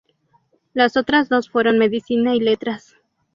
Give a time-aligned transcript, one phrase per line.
[0.73, 2.95] Las otras dos fueron Medicina y Letras.